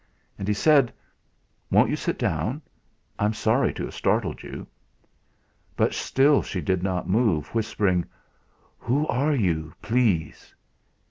And 0.39 0.47
he 0.47 0.53
said: 0.55 0.91
"Won't 1.69 1.91
you 1.91 1.95
sit 1.95 2.17
down? 2.17 2.63
I'm 3.19 3.35
sorry 3.35 3.71
to 3.75 3.85
have 3.85 3.93
startled 3.93 4.41
you." 4.41 4.65
But 5.77 5.93
still 5.93 6.41
she 6.41 6.59
did 6.59 6.81
not 6.81 7.07
move, 7.07 7.49
whispering: 7.53 8.05
"Who 8.79 9.05
are 9.09 9.35
you, 9.35 9.75
please?" 9.83 10.55